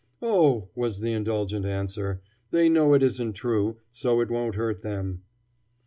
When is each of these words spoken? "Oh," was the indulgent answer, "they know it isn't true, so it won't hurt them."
"Oh," 0.23 0.69
was 0.73 0.99
the 0.99 1.13
indulgent 1.13 1.63
answer, 1.63 2.23
"they 2.49 2.69
know 2.69 2.95
it 2.95 3.03
isn't 3.03 3.33
true, 3.33 3.77
so 3.91 4.19
it 4.19 4.31
won't 4.31 4.55
hurt 4.55 4.81
them." 4.81 5.21